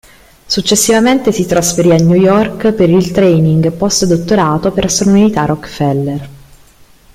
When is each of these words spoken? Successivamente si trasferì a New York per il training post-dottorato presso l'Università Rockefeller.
Successivamente 0.47 1.31
si 1.31 1.45
trasferì 1.45 1.91
a 1.91 1.95
New 1.97 2.15
York 2.15 2.71
per 2.71 2.89
il 2.89 3.11
training 3.11 3.71
post-dottorato 3.71 4.71
presso 4.71 5.03
l'Università 5.03 5.45
Rockefeller. 5.45 6.29